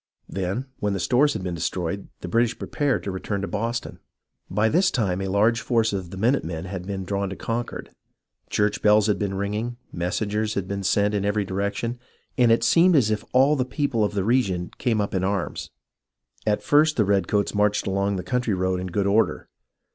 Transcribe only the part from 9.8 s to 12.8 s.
mes sengers had been sent in every direction, and it